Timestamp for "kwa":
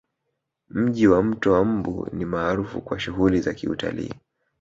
2.81-2.99